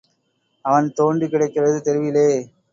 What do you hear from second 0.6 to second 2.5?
அவன் தோண்டி கிடக்கிறது தெருவிலே.